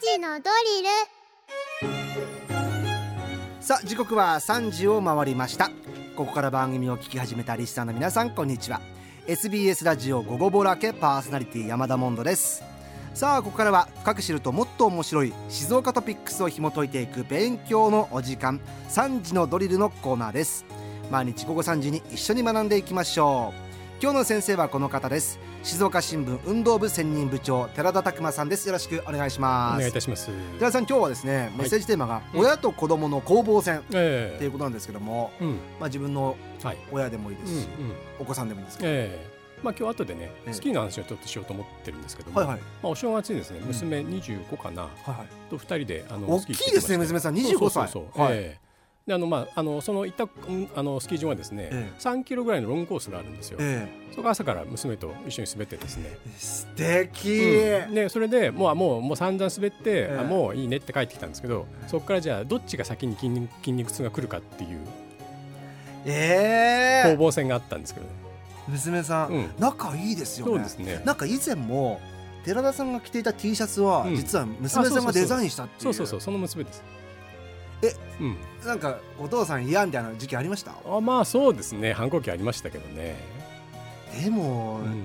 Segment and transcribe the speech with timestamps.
[0.00, 0.50] 時のド
[0.80, 0.88] リル。
[3.60, 5.70] さあ時刻は3時を回りました。
[6.16, 8.80] ここから番組を聞き始めたリスナーの皆さんこんにちは。
[9.26, 12.64] SBS ラジオ午後ぼらけパーソナリティ山田モンドです。
[13.14, 20.64] さあここからは深く知るともっと面白い静岡トピックスを紐解いていく勉強のお時間3時のドリルのコーナーです。
[21.10, 23.65] 毎日午後3時に一緒に学んでいきましょう。
[23.98, 25.38] 今日の先生はこの方です。
[25.62, 28.66] 静岡新聞運動部専任部長寺田拓馬さんです。
[28.66, 29.76] よろしくお願いします。
[29.76, 30.26] お願いいたします。
[30.58, 35.52] 寺田さん今日はですねメッセージテーマが親と子供の攻防戦ってえいうことなんですけども、えうん。
[35.52, 36.76] まあ自分のはい。
[36.92, 37.92] 親でもいいですし、うんうん。
[38.20, 39.26] お子さんでもいいですけど、ええ。
[39.62, 40.52] まあ今日後でねええ。
[40.52, 42.58] スキーの話をちょっとしようと思ってるんですけども、はいはい。
[42.58, 43.66] まあお正月にですねうん。
[43.68, 45.26] 娘25かなはいはい。
[45.48, 47.34] と二人であの大きいですね娘さん。
[47.34, 47.48] 25歳。
[47.48, 48.22] そうそうそう。
[48.26, 48.34] はい。
[48.34, 48.65] ええ
[49.06, 52.00] であのまああのその行ったうんあのスキー場はですね、ええ。
[52.00, 53.58] 3キロぐらいのロングコースがあるんですよ。
[53.60, 56.18] えそこ朝から娘と一緒に滑ってですね。
[56.26, 57.40] え素敵、
[57.88, 57.94] うん。
[57.94, 60.18] でそれでもうもうもう散々滑って、ええ。
[60.18, 64.80] あもういいねって帰ってきたんですけど、そこからじゃあどっちが先に筋肉筋肉痛が来るかっていう
[66.04, 67.10] ええ。
[67.12, 68.12] 攻防戦があったんですけどね。
[68.66, 69.50] 娘さん、うん。
[69.60, 70.52] 仲いいですよね。
[70.52, 71.02] そうですね。
[71.04, 72.00] なんか以前も
[72.44, 74.16] 寺田さんが着ていた T シャツは、うん。
[74.16, 75.80] 実は娘さんがデザインしたっていう。
[75.82, 76.82] そうそうそうその娘です。
[77.82, 78.36] えうん。
[78.66, 80.72] なんかお父さん嫌みたいな時期ありました？
[80.84, 81.92] あまあそうですね。
[81.92, 83.16] 反抗期ありましたけどね。
[84.22, 85.04] でも、うん。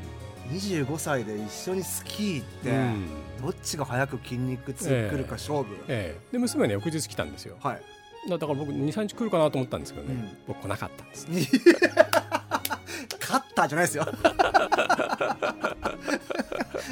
[0.52, 3.08] 25歳で一緒にスキーって、うん。
[3.42, 7.56] どっちが早く筋肉痛くるか勝負、ええ、で娘はね翌日来たんですよ。
[7.62, 7.82] はい。
[8.30, 10.38] だだから僕23日来るかなと思ったんですけどね、うん。
[10.48, 11.28] 僕来なかったんです
[13.32, 14.06] 勝ったじゃないですよ。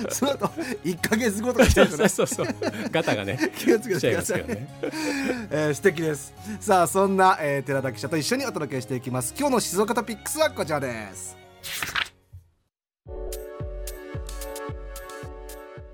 [0.10, 0.46] その後
[0.86, 2.56] 1か月後とか来てるんですそうそうそう。
[2.92, 4.46] ガタがねね気をつけてください。
[4.48, 6.34] えー素敵です。
[6.60, 9.34] さあそんな、えー寺田記者と一緒にお届けしていきます。
[9.38, 11.36] 今日の静岡トピックスはこちらです。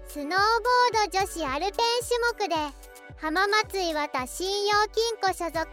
[0.08, 1.72] スノーボード女子アルペン
[2.38, 2.56] 種目で
[3.18, 5.68] 浜松岩田信用金庫所属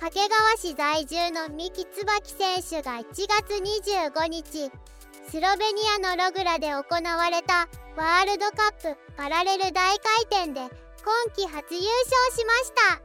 [0.00, 4.70] 掛川市在住の三木椿選手が1月25日
[5.28, 13.02] スロベニアのログラで行われたワールドカップパラレル大回転で今季初優勝しました。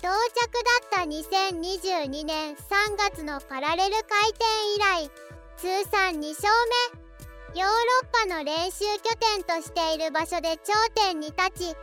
[0.00, 0.52] 同着
[0.92, 2.56] だった2022年3
[2.96, 4.44] 月のパラレル回転
[4.76, 5.10] 以来
[5.56, 6.48] 通算2勝
[6.94, 7.58] 目。
[7.58, 7.72] ヨーロ
[8.04, 11.76] ッパの練習拠点としている場所で頂点に立ち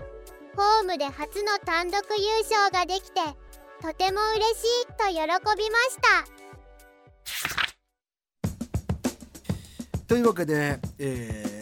[0.56, 3.19] ホームで初の単独優勝ができて
[3.81, 5.16] とても嬉しいと喜
[5.58, 6.25] びました。
[10.08, 11.56] というわけで、えー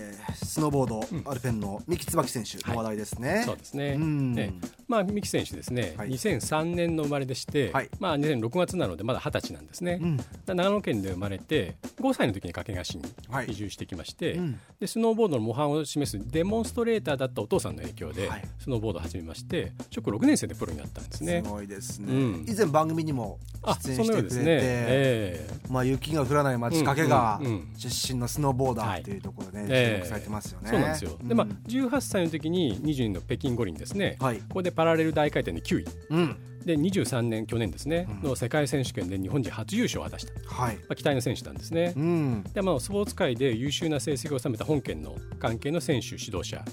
[0.54, 1.24] スノーボード、うん。
[1.26, 4.36] アルペンの三木椿選手の話題ですね、そうですね、うん。
[4.38, 6.10] ええまあ三木選手ですね、はい。
[6.10, 7.90] 2003年の生まれでして、はい。
[8.00, 10.18] まあ2006月なのでまだ二十歳なんですね、うん。
[10.56, 13.48] 長野県で生まれて5歳の時に掛川市にはい。
[13.48, 14.60] 移住してきまして、うん。
[14.80, 18.44] でスノーボードの模範を示すデモンストレーターだったお父さんの影響で、はい。
[18.60, 21.42] スノーボードを始めまして小学6年生でプロになったんですね。
[21.44, 21.50] す。
[21.50, 22.46] ごいですね、うん。
[22.48, 24.44] 以前番組にもあ出演そのようですね。
[24.44, 25.48] してくれて、え。
[25.70, 27.40] まあ、雪が降らない町掛川
[27.78, 30.04] 出身のスノーボーダーっていうところで、ねええ。
[30.04, 31.18] 注目されてますよね、そうなんですよ。
[31.24, 31.52] でまあうん。
[31.68, 34.18] 18歳の時に22の北京五輪ですね。
[34.20, 34.40] はい。
[34.40, 35.86] ここでパラレル大回転で9位。
[36.10, 36.38] うん。
[36.66, 38.30] で23年去年ですね、うん。
[38.30, 40.78] の世界選手権で日本人初優勝を果たした、まはい。
[40.88, 41.94] あ、期待の選手なんですね。
[41.96, 42.44] うん。
[42.54, 46.64] でまあ、スポーツ界で優秀な成績を収めた本県の関係の選手指導者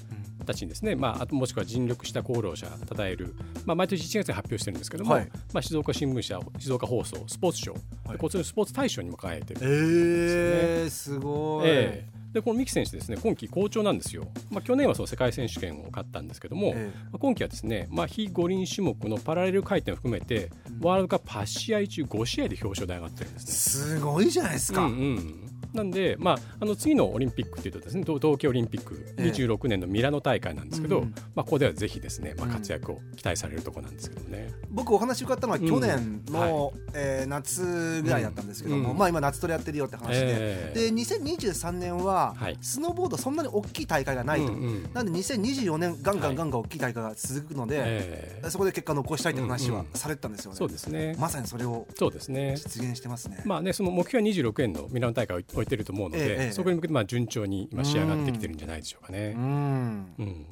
[0.51, 3.35] たちにですね、まあ、あともしくは尽力した功労者を称える、
[3.65, 5.29] まあ、毎年1月に発表してるんですけども、はい。
[5.53, 7.73] まあ、静岡新聞社静岡放送スポーツ賞、
[8.05, 8.17] はい。
[8.17, 12.21] こっちのスポーツ大賞にも輝いてるえー、すごい、ええ。
[12.33, 23.45] でこの三木選手ですね今季好調なんですよ、まあ、去年はその世界選手権を勝ったんですけども、えまあ、今季はですね、まあ、非五輪種目のパラレル回転を含めて、ワールドカップ8試合中5試合で表彰台上がってるんです
[23.89, 23.95] ね。
[23.95, 25.40] すごいじゃないですか、うんうん
[25.73, 29.31] なんで、まあ、あの次のオリンピックというとですね東東京オリンピックええ。
[29.31, 34.49] 26年のミラノ大会なんですけど、うんまあ、ここではぜひですね、まあ、うん活躍を期待されるところなんですけどもね。
[34.69, 36.81] 僕お話伺ったのは去年の、うん。
[36.93, 38.97] えー夏ぐらいだったんですけども、うん。
[38.97, 40.79] まあ今夏トレやってるよって話で、ええ。
[40.91, 42.57] で2023年ははい。
[42.61, 44.89] スノーボードそんなに大きい大会がないと、うんうん。
[44.93, 48.49] なんで2024年ガンガはいンガンガン大きい大会が続くので、ええ。
[48.49, 49.93] そこで結果を残したいって話はうんうん。
[49.93, 51.15] されてたんですよね、そうですね。
[51.17, 52.55] まさにそれをそうですね。
[52.57, 56.51] 実現してますね、まあね、その目標は26円のミラノ大会を置いてると思うので、ええええ。
[56.51, 59.33] そこに向けてまあ順調に今仕上がってきてるんじゃないでしょうかうね。
[59.33, 60.13] ん。
[60.19, 60.45] うん、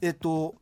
[0.00, 0.54] えっと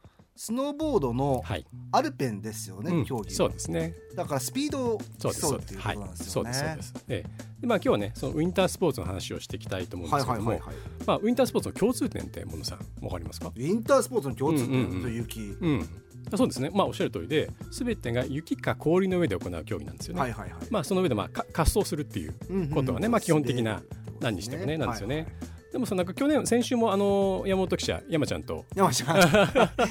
[0.43, 3.95] スノーボードのはい、アルペンですよね、うん競技はそうですね。
[4.17, 5.43] だからスピードをそうです。
[5.43, 6.95] 競そうっていうことなん、ですそうよねですそうです。
[7.09, 13.49] ええでまあ今日はね、そのウィンタースポーツの話をしていきたいと思うんではいすけども、はいはいはいまあウィンタースポーツの共通点ってものさんわかりますか？
[13.49, 15.89] ウィンタースポーツの共通点うんうんうんと雪、うん。
[16.35, 16.71] そうですね。
[16.73, 20.23] まあおっしゃる通りで、すべてが雪か氷の上で行う競技なんですよね。
[20.23, 22.35] はいはいはいまあその上でまあか滑走するっていう
[22.71, 23.83] ことがね、まあ基本的な
[24.21, 25.27] 何にしてもねなんですよね。
[25.73, 28.65] でもそのなんか去年先週もあの山本記者山ちゃんと。
[28.75, 29.19] 山ちゃん。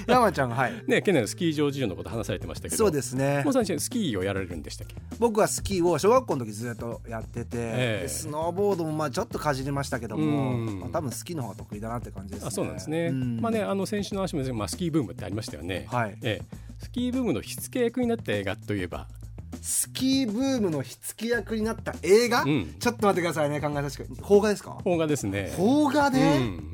[0.08, 0.74] 山ちゃんはい。
[0.88, 2.76] ね県内のスキー場事情のこと話されてましたけど。
[2.76, 3.44] そうですね。
[3.46, 4.96] もうさんスキーをやられるんでしたっけ？
[5.20, 8.04] 僕はスキーを小学校の時ずっとやってて、ええ。
[8.04, 10.80] でスノーボードもまあちょっとかじりましたけども、うん。
[10.82, 12.48] まあ、多分スキーの方が得意だなって感じですね。
[12.48, 13.40] あそうなんですね、うん。
[13.40, 16.18] まあねあの先週の話もまあスキーブームってありましたよね、はい。
[16.22, 19.08] ええ、スキーブームの火付け役になった映画といえば
[19.70, 22.76] スキーブームの火付け役になった映画、うん。
[22.80, 24.78] ちょっと待ってくださいね考えさせて邦画ですか？
[24.84, 25.54] 邦画ですね。
[25.56, 26.72] 邦画で、うん。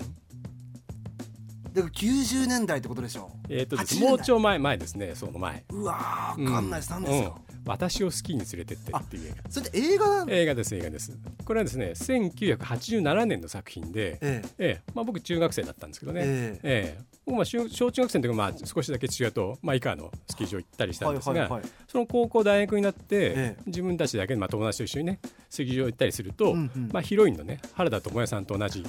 [1.73, 4.09] でも90年代ってことでしょえーとです80年代。
[4.09, 5.65] もうちょい前前ですねその前。
[5.69, 9.29] うわーわかんないです、なんですよ、うん私をスキーに連れてってっていう。
[9.29, 11.17] 映画それで映画なんだ映画です映画です。
[11.43, 14.49] これはですね1987年の作品で、ええ。
[14.57, 14.91] ええ。
[14.93, 16.95] まあ、僕中学生だったんですけどね、ええ。
[16.97, 21.63] え僕まあ小小中学生の時もまあ少しだけ父親と、まあ、以下のスキー場行ったりしたんですが、はいはいはい。
[21.87, 23.57] その高校大学になって、ええ。
[23.65, 25.19] 自分たちだけで、まあ、友達と一緒にね
[25.49, 26.89] スキー場行ったりすると、うんうん。
[26.91, 28.85] まあ、ヒロインのね原田知世さんと同じ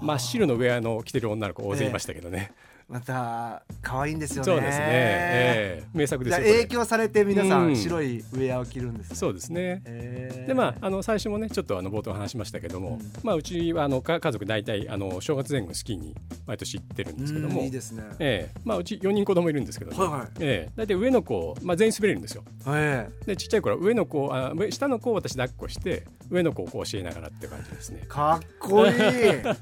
[0.00, 2.52] 真っ白のウェアの着てる女の子大勢いましたけどね、
[2.90, 4.44] また可愛いんですよね。
[4.44, 5.88] そうですね、ええ。
[5.94, 7.72] 名作です影響されて皆さうん。
[7.72, 9.16] ん白いウェアを着るんですね。
[9.16, 9.80] そうですね。
[9.84, 10.46] へー。
[10.48, 13.12] でまあ、あの最初もねちょっとあの冒頭話しましたけども、うん。
[13.22, 16.16] まあ、うちはあのか家族大体あの正月前後スキーに
[16.48, 18.02] 毎年行ってるんですけどもうんいいですね。
[18.18, 18.60] ええ。
[18.64, 20.28] まあ、うち4人子供いるんですけど、ねはいはい。
[20.40, 20.72] ええ。
[20.74, 22.42] 大体上の子、まあ、全員滑れるんですよ。
[22.66, 28.00] えでちっちゃい頃は上の子あ上下の子を私抱っこして上の子をこう教えながらって感じですね。
[28.02, 28.92] えかっこいい。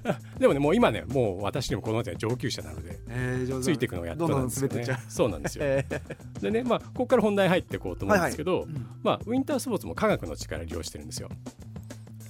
[0.41, 3.18] でもねもう今ねもう私にも子供たちは上級者なのでえー
[3.63, 5.65] ついていくのがやっとなんですよねそうなんですよ。
[5.65, 6.41] えー。
[6.41, 8.75] でねまあここから本題入っていこうと思うんですけど、はいはい。
[8.75, 8.87] うん。
[9.03, 11.29] まあウィンタースポーツも科学の力を利用してるんですよ。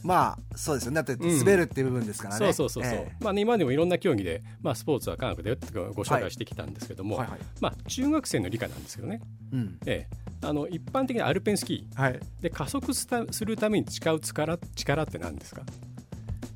[0.04, 0.94] まあそうですよね。
[0.96, 1.38] だってうん。
[1.38, 7.40] 滑るっていう部分ですからね、そうそうそうそう、えまあね、今でもいろんんな競技で、まあ、スポーツは科学だよってご紹介してきたんですけども、えはいはい。
[7.60, 9.20] まあ、中学生の理科なんですけどね、
[9.52, 9.78] うん。
[9.86, 12.00] ええ、あの一般的なアルペンスキー。
[12.00, 12.20] はい。
[12.40, 15.62] で加速すたするために使う力力って何ですか、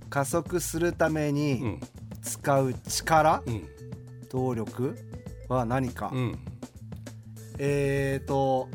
[0.08, 1.80] 加速するためうにん。
[2.22, 3.68] 使う力、うん
[4.32, 4.96] 動力
[5.48, 6.38] は何か、うん、
[7.58, 8.68] えーと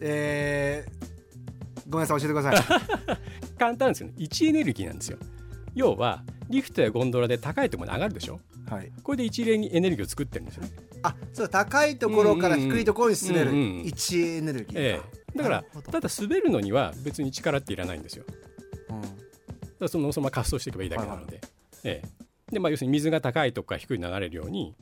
[0.00, 2.80] えー、ごめんなさい教えてください。
[3.58, 4.14] 簡単ですよね。
[4.18, 5.18] 位置エネルギーなんですよ。
[5.74, 8.40] 要はリフトやゴンドラで高いところに上がるでしょ？
[8.68, 8.92] はい。
[9.02, 10.70] これで一例にエネルギーを作ってるんですよね、
[11.02, 15.00] あそう高いところから低いところに滑るうんうんうん位置エネルギーか、え
[15.34, 18.24] え、だからただ滑るのには別に力っていらないんですよ。
[18.90, 19.00] うん。
[19.02, 19.14] だか
[19.80, 21.40] らそのそのまま滑走していけばいいだけなので、
[21.84, 24.74] ええでまあ、要するに水が高いとこから低いに流れるように、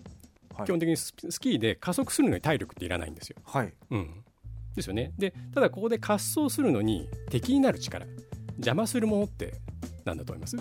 [0.54, 3.38] はい基本的にススキーで加速するのに体力っていらないんですよ。
[3.44, 4.24] はいうん、
[4.76, 5.12] ですよね。
[5.18, 8.06] でただここで滑走するのに敵になる力
[8.58, 9.54] 邪魔するものって
[10.04, 10.56] 何だと思います？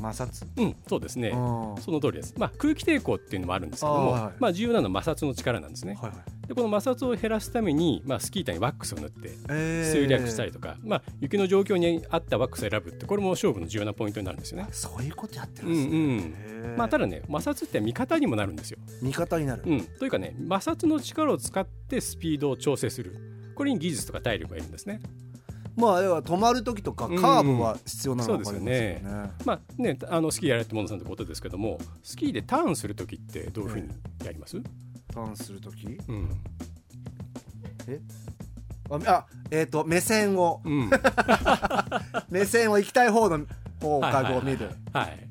[0.00, 0.46] 摩擦？
[0.56, 1.28] うんそうですね。
[1.28, 1.34] う
[1.78, 2.32] んその通りです。
[2.38, 5.98] まあ、空気抵抗っていうのもあるんですけども、はいまあ、重要なのは摩擦の力なんですね。
[6.00, 9.92] はいはいでこの摩擦を減らすために、まあ、スキー板にワックスを塗ってえー。
[9.92, 14.66] 数略したりとか、まあ、雪の状況に合ったワックスを選ぶってこれも勝負の重要なポイントになるんですよね。
[14.72, 16.78] そういうことやってるうんんですね、うんへー。
[16.78, 18.78] まあ、ただね摩擦って味方にもなるんですよ。
[19.02, 23.14] 味方になる、うん、というかね摩擦の力を使ってスピードを調整する。
[23.54, 25.00] これに技術とか体力がいるんですね。
[25.78, 27.20] まあ要は止まる時とかうん。
[27.20, 29.02] カーブは必要なのかりますよね,、ね。
[29.44, 33.88] まあねあのスキーやられてものさんってことですけどもスキーでターンする時ってどういうふうに
[34.24, 34.60] やります、
[35.12, 35.98] ターンする時？
[36.08, 36.28] うん。
[38.90, 40.60] ああえっ、と目線を。
[40.64, 40.90] うん、
[42.30, 43.46] 目線を行きたい方の
[43.80, 44.70] 方角を見る。
[44.92, 45.28] はい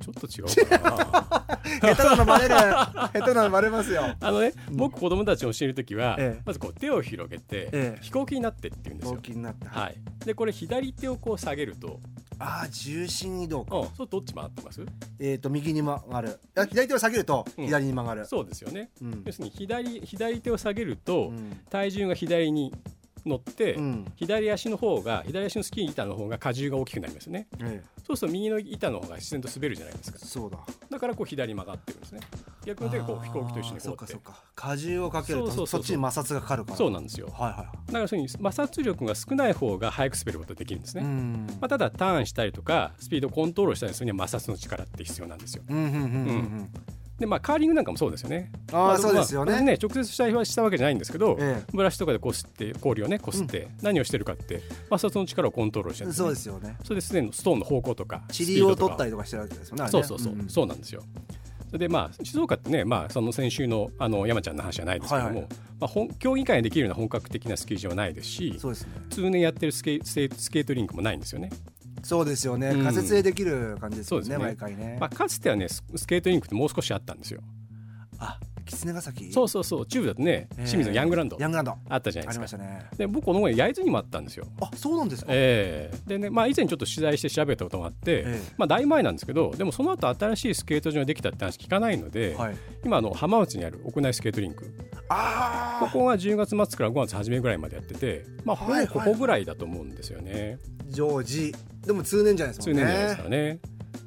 [0.00, 1.58] ちょっと違うかな。
[1.94, 4.16] 下手なのバレる 下手なのバレますよ。
[4.20, 6.42] あのね僕子供たちに教える時は、ええ。
[6.44, 7.98] まずこう手を広げて、ええ。
[8.00, 9.20] 飛行機になってって言うんです動よ。
[9.20, 12.00] 機になった、はい、でこれ左手をこう下げると、
[12.38, 14.84] ああ重心移動か、うん、そうどっち回ってます？
[15.18, 16.38] えっ、と右に曲がる。
[16.56, 17.64] あ左手を下げるとうん。
[17.66, 18.90] 左に曲がる、そうですよね。
[19.02, 19.22] うん。
[19.26, 21.60] 要するに左左手を下げると、うん。
[21.70, 22.72] 体重が左に
[23.26, 24.12] 乗って、うん。
[24.16, 27.48] 左足の方が左足のスキー板の方が荷重が大きくなりますよね。
[27.60, 30.18] えそうすると右の板の方が自然と滑るじゃないですか。
[30.22, 30.58] えそうだ。
[30.90, 32.20] だからこう左に曲がってるんですね
[32.68, 34.12] 逆の手がこう飛行機と一緒にそこうって。
[34.12, 34.74] うかそうか。
[34.74, 35.80] 荷重をかけるとそうそうそうそう。
[35.80, 36.76] そっちに摩擦がかかるから。
[36.76, 37.28] そうなんですよ。
[37.32, 41.46] はいはいだからそういう摩擦力が少ない方が速く滑ることができるんですね、うん。
[41.60, 45.62] まあ、ただターンしたりとかスピードをコントロールしたりするには摩擦の力って必要なんですよ。
[45.66, 46.70] うんうんうんうんうん。
[47.18, 48.52] でまあカーリングなんかもそうですよね。
[48.72, 49.52] ああまそうですよね。
[49.52, 56.76] まあね直接したしたわけじゃないんですけど、えブラシとかでこすって氷をねこすって何をしてるかって摩擦の力をコントロールしてるんです、ね、そうですよね。
[56.84, 59.24] それでステンのストーンの方向とか塵を取ったりりとか。
[59.24, 60.48] してるわけですよねそうそうそう、ん。
[60.48, 61.02] そうなんですよ
[61.68, 65.46] それでまあ静岡ってね、まあ、その先週のあの山ちゃんの話じゃないですけども、はいはい。
[65.80, 68.92] まあ、本競技会にできるような本格的なスキー場はないですしそうですね。
[69.10, 71.50] 通年やってるスケスケスケートリンクもないんですよね、
[72.02, 72.68] そうですよね。
[72.68, 72.84] うん。
[72.84, 74.38] 仮設でできる感じですよねそうですね。
[74.38, 74.96] 毎回ね。
[75.00, 77.40] まあ、かつてはねススケートリンクってもう少しあったんですよ。
[78.18, 79.32] あ狐ヶ崎？
[79.32, 79.86] そうそうそう。
[79.86, 81.36] 中部だとねえー清水のヤングランド。
[81.40, 81.74] ヤングランド。
[81.88, 82.58] あったじゃなありいですか。
[82.58, 82.86] ましたね。
[82.96, 84.46] で僕この前焼津にもあったんですよ。
[84.60, 85.32] あそうなんですか？
[85.32, 85.98] ええ。
[86.08, 88.40] でねまあ以前ちょっと取材して調べたことがあって、ええ。
[88.56, 92.56] まあ大前なんですけどでもその後新しいスケート場ができたって話聞かないので、はい。
[92.84, 94.72] 今あの浜松にある屋内スケートリンク。
[95.10, 101.54] あここが10月末から5月初めぐらいまでやっててまあほはいはいぼここぐらいだと思うんですよね、あ常時。
[101.86, 102.84] でも通年じゃないです通もんね。
[102.84, 103.58] 年じゃないですからね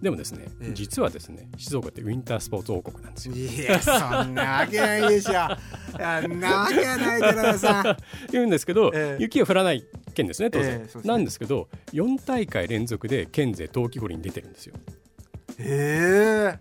[0.01, 0.73] でもですね、ええ。
[0.73, 3.35] 実はですね静岡ってウィンタースポーツ王国なんですよ。
[3.35, 5.31] いやそんなわけないでしょ。
[5.31, 7.97] そんなわけない寺田さん。
[8.31, 9.21] 言うんですけど、ええ。
[9.21, 14.75] 雪が降らない県ですね当然、えなんですけど4大会連続で県勢冬季五輪に出てるんですよ。
[15.57, 16.59] へえ。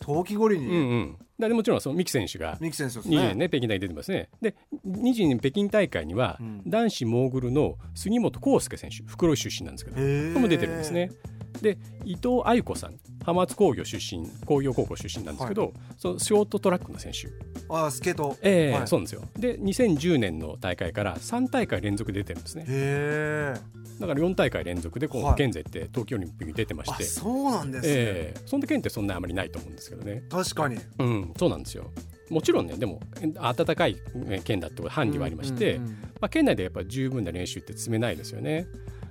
[0.00, 1.16] 冬季五輪うんにうん。
[1.38, 4.28] でもちろんその三木選手が三木選手です20年ねね北京大会出てますね。
[4.40, 4.54] で
[4.86, 6.62] 22年北京大会には、うん。
[6.66, 11.10] 男子モーグルの杉本康介選手袋井出身なんですけども出てるんですね
[11.60, 17.28] で伊藤愛子さん浜松工業出身工業高校出身なんですけど、そのショートトラックの選手。
[17.68, 18.36] あスケート。
[18.40, 18.88] ええはい。
[18.88, 19.22] そうなんですよ。
[19.36, 22.62] で2010年の大会から3大会連続で出てるんですね。
[22.62, 23.54] へえ。
[23.98, 25.44] だから4大会連続でこのはい。
[25.44, 28.40] 現在って東京オリンピックに出てまして、あそうなんですね、ええ。
[28.46, 30.22] そんな県ってそんなあまりないと思うんですけどね。
[30.30, 30.78] 確かに。
[30.98, 31.90] うんそうなんですよ。
[32.30, 33.00] もちろんねでも
[33.34, 33.96] 暖かい
[34.28, 35.94] え県だってこと範囲はありまして、うんうんうん。
[35.94, 38.66] まあ、県内でやっぱ十分な練習って積めないですよね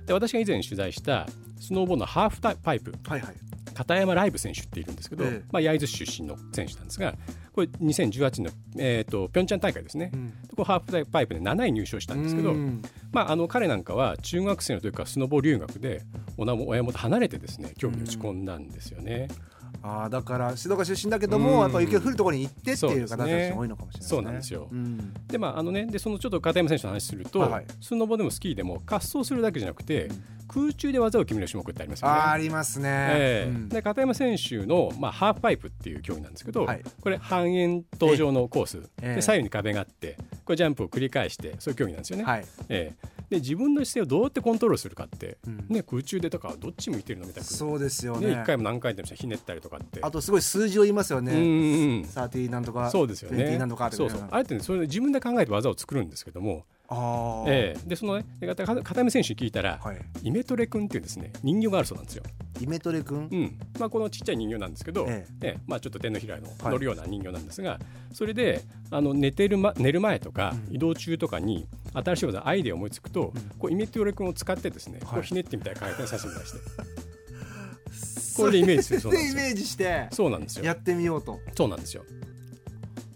[0.06, 1.26] で私が以前取材した
[1.60, 3.34] スノーボードのハーフパイプはいはい。
[3.74, 5.44] 片山ライブ選手っているんですけど、ええ。
[5.52, 7.14] まあ、焼津市出身の選手なんですが
[7.52, 10.32] これ2018年の、えー、とピョンチャン大会ですね、うん。
[10.50, 12.82] これハーフパイプで7位入賞したんですけど、うん。
[13.12, 16.02] まあ、あの彼なんかは中学生の時からスノボ留学で
[16.38, 19.28] 親元離れてですね競技に打ち込んだんですよね。
[19.55, 19.55] あ
[20.04, 21.60] あだから静岡出身だけども、うん。
[21.60, 24.08] やっぱ雪が降るところに行ってっていう方たちが多いのかもしれないですね。
[24.08, 25.14] そうなんですようん。
[25.28, 27.66] でまああのねでそのちょっと片山選手の話すると、はいはい。
[27.80, 30.08] スノボでもスキーでも滑走するだけじゃなくて、
[30.48, 32.14] 空中で技を決める種目ってありますよね。
[32.14, 33.50] あーありますね、ええ。
[33.50, 33.68] うん。
[33.68, 36.82] で片山選手の、まあ、ハーフパイプっていう競技なんですけど、はい。
[37.00, 39.14] これ半円筒状のコース、ええ。
[39.16, 42.24] で左右に壁があってこれジャンプを繰り返してそういう競技なんですよね。
[42.24, 42.44] はい。
[42.68, 45.66] ええで自分の姿勢をどうやってコントロールするかって、うん。
[45.68, 47.48] ね、空中でとかどっち向いてるのみたいな。
[47.48, 50.00] そうですよね、ね一回も何回でもひねったりとかって。
[50.02, 52.04] あとすごい数字を言いますようんね、うんうん。
[52.04, 53.44] サーティなんとかそうですよね。
[53.44, 54.28] 20なんとかそうそう。
[54.30, 57.88] あれってね、それで自分で考えて技を作るんですけども、ああ、ええ。
[57.88, 59.98] でそのね、で片片山選手に聞いたら、はい。
[60.22, 61.32] イメトレ君っていうですね。
[61.42, 62.22] 人形があるそうなんですよ。
[62.60, 63.58] イメトレ君、うん。
[63.78, 65.56] まあこのちっちゃい人形なんですけど、ええ。
[65.56, 66.72] えまあちょっと手のひらのはい。
[66.72, 67.78] 乗るような人形なんですが、
[68.12, 70.76] それであの寝てるま寝る前とか、うん。
[70.76, 71.66] 移動中とかに
[72.02, 73.42] 新しい技アイデアを思いつくと、うん。
[73.58, 75.20] こうイメトレ君を使ってですね、こはい。
[75.20, 76.58] うひねってみたいな回転させてみたりして、
[78.36, 79.00] これでイメージする。
[79.00, 79.34] そうなんですよ。
[79.34, 80.64] でイメージしてそうなんですよ。
[80.64, 81.40] やってみようと。
[81.56, 82.04] そうなんですよ。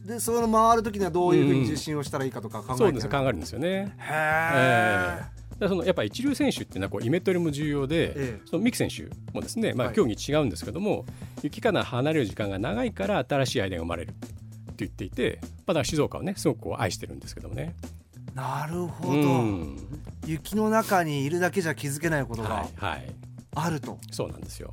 [0.07, 3.69] でその回る時にはどういうふうに重心をしたらいいかとか考えてそうですへ考えるんですよね。
[3.69, 3.91] えええ。
[3.91, 4.09] だ
[5.21, 8.41] からそのやっぱ一流選手っていうのはこうイメトレも重要で、ええ。
[8.47, 9.97] その三木選手もですね、まあ、はい。
[9.97, 11.05] 競技違うんですけども、
[11.43, 14.27] 雪から離れる時間が長いから新しいアイデアが生まれるって
[14.79, 17.75] 言っていて、まあ、だから静岡をねすごくこう愛してるんですけどもね。
[18.35, 19.77] なるほど、うん。
[20.27, 23.15] 雪の中にいるだけじゃ気づけないことがはいはい。
[23.55, 24.73] あると、そうなんですよ。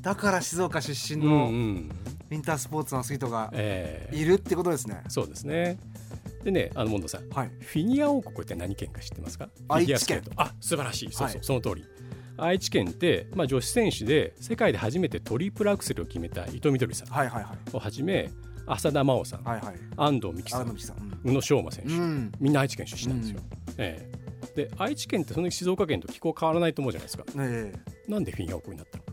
[0.00, 1.90] だから静岡出身うんのウうん。
[2.30, 4.16] ィンタースポーツのアスリートがええ。
[4.16, 5.78] いるってことですね、そうですね。
[6.42, 7.50] でね、あのモンドさん、はい。
[7.60, 9.48] フィギュア王国って何県か知ってますか？
[9.68, 10.22] 愛知県。
[10.36, 11.12] あ、素晴らしい。
[11.12, 11.44] そうそう、はい。
[11.44, 11.84] その通り。
[12.38, 17.76] 愛知県って、まあ、女子選手で世界で初めてトリプルアクセルを決めた伊藤みどりさんはいはいはい。
[17.76, 18.30] をはじめ
[18.66, 19.76] 浅田真央さん、はいはい。
[19.96, 20.68] 安藤美希さん
[21.24, 22.32] 宇野昌磨選手、うん。
[22.40, 23.40] みんな愛知県出身なんですよ。
[23.78, 24.22] ええ。
[24.56, 27.24] で愛知県ってその静岡県と気候変わらないと思うじゃないですか。
[27.38, 28.10] ええ。
[28.10, 29.04] なんでフィギュア王国になったの？
[29.04, 29.12] か。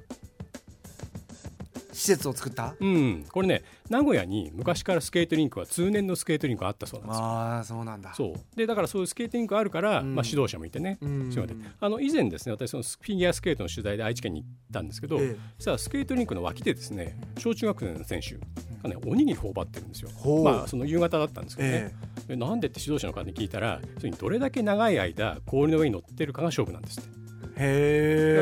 [1.93, 2.75] 施設を作った？
[2.79, 7.25] うん、これね名古屋に昔からスケートリンクは通年のスケートリンクがあったそうなんですよ。
[7.25, 8.13] ああそうなんだ。
[8.13, 8.57] そう。
[8.57, 10.15] でだからそういうスケートリンクがあるから、うん。
[10.15, 11.31] まあ、指導者もいてね、うん。
[11.79, 15.37] あの以前ですね私そのフィギュアスケートの取材で愛知県に行ったんですけど、ええ。
[15.57, 18.41] 実はスケートリンクの脇でですね小中学生の選手が
[18.87, 20.09] ねおにぎり頬張ってるんですよ。
[20.43, 21.95] まあその夕方だったんですけどね。
[22.25, 27.19] え、でなんでって指導者の方に聞いたらそれにどれだけ長い間氷の上に乗ってるかが勝負なんですって。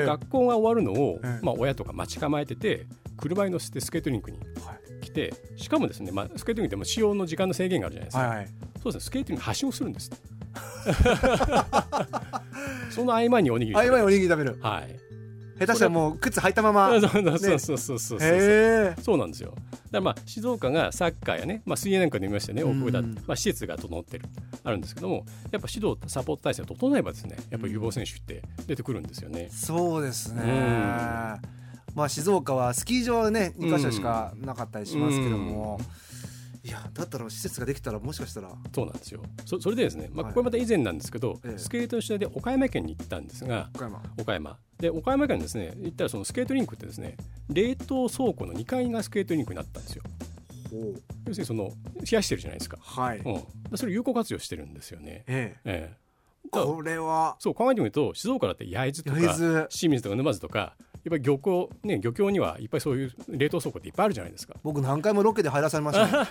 [0.05, 1.43] 学校が終わるのを、ええ。
[1.43, 2.85] まあ、親とか待ち構えてて
[3.17, 4.47] 車に乗せてスケートリンクにはい。
[5.01, 8.47] 来てしかもですね、まあ、スケートリンクでも使用の時間の制限があるじゃないですか、はいはい。
[8.83, 9.05] そうですね。
[9.05, 10.11] スケートリンクはしごするんです
[12.91, 14.57] その合間におにぎりあ今におにぎり食べる。
[14.61, 15.06] はい
[15.59, 16.89] 下手したらもう靴履いたまま。
[17.01, 19.17] そうそうそうそうそうそうそう。
[19.17, 19.53] なんですよ。
[19.55, 22.69] だからまあ静岡がサッカーやね、まあ、水泳なんかで見ましたよね、うん。
[22.69, 24.25] 大久保だって、まあ、施設が整ってる、
[24.63, 29.49] あるんですけども、やっぱ指導、サポート体制が整えばですね、やっぱり有望選手って出てくるんですよね。
[29.51, 30.47] そうですね、うん。
[31.95, 35.79] まあ静岡はスキー場はね2カ所しかなかったりしますけども、
[36.67, 38.49] いやだったら施設ができたらもしかしたら。
[38.75, 39.23] そうなんですよ。
[39.45, 40.33] そそれでですね、まあ、はい。
[40.33, 41.57] これまた以前なんですけど、ええ。
[41.57, 44.03] スケートの取材で岡山県に行ったんですが、岡山。
[44.19, 44.57] 岡山。
[44.77, 47.15] で、岡山県ですね、行ったらそのスケートリンクってですね、
[47.47, 50.03] 冷凍倉庫の2階がスケートリンクになったんですよ。
[51.25, 55.23] 要するにその冷やしてるじゃないですか、はい、うん、それを有効活用してるんですよね。
[55.27, 55.93] ええ。
[55.93, 56.07] え
[56.51, 57.35] これは。
[57.39, 59.17] そう考えてみると静岡だって焼津とか
[59.69, 64.55] 清水とか沼津とかやっぱり漁港ね漁協にはいっぱいそういう冷凍倉庫っていっぱいあるじゃないですか。
[64.63, 66.29] 僕何回もロケで入らされました、ね、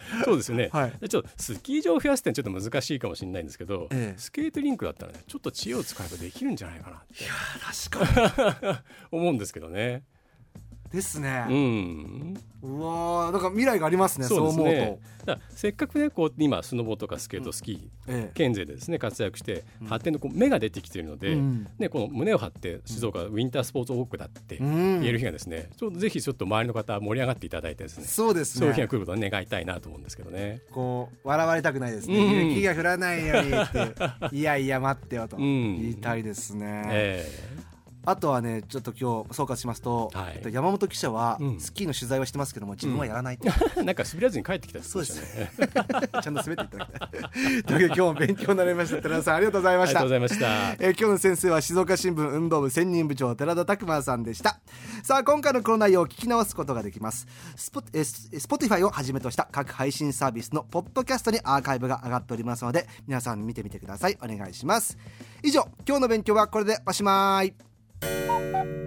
[0.24, 0.70] そうですよね。
[0.72, 7.24] はいでちょっとスキー場を増やすってちょっと難しいかもしれないんですけど、ええスケートリンクだったらねちょっと知恵を使えばできるんじゃないかなって
[7.90, 10.04] 確か 思うんですけどね。
[10.92, 11.46] にですね。
[11.48, 12.34] う、ん。
[12.62, 14.72] うわーなんか未来がありますねそうです思うと。
[14.72, 14.98] ね。
[15.50, 17.78] せっかくねこう今スノボとかスケートスキー、
[18.08, 18.30] ええ。
[18.34, 21.68] 県勢でですね活躍して発展のこう芽が出てきているので、うん。
[21.78, 25.00] ね、この胸を張って静岡ウィンタースポーツ王国だってうん。
[25.00, 30.62] 言える日がですね、ちょっとぜひちょっと周りの方盛り上がっていただいてですねそうですそういう日がね来ることを願いたいなと思うんですけどね。
[30.70, 32.48] こう笑われたくないですね、うん。
[32.50, 35.42] 雪が降らないようにっていやいや待ってよとうん。
[35.80, 37.28] 言いたいですね、え
[38.06, 40.34] あとはねちょっと今日総括しますと、はい。
[40.36, 41.60] えっと山本記者はうん。
[41.60, 46.08] スキーの取材はしてますけども自分はやらないと、え なんか滑らずに帰ってきたって言ってましたね。
[46.22, 49.02] ちゃんと滑っていただきたいというわけで今日も勉強になりました。
[49.02, 50.00] 寺田さんありがとうございました。
[50.00, 50.84] ありがとうございました。
[50.84, 54.60] えー今日の先生は静岡新聞運動部専任部長寺田拓馬さんでした。
[55.02, 57.26] さあ今回のこの内容を聞き直すことができます。
[57.56, 64.18] スポえスポティファイをはじめとした各配信サービスのポッドキャストにアーカイブが上がっておりますので皆さん見てみてください。
[64.22, 64.96] お願いします。
[65.42, 67.54] 以上今日の勉強はこれでおしまい
[68.02, 68.85] Thank you.